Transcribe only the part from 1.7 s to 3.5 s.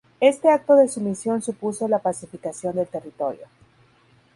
la pacificación del territorio.